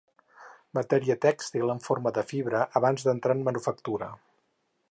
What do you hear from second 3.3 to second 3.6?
en